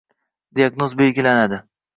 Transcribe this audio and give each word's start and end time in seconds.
Diagnoz 0.51 0.97
belgilanadi. 0.97 1.63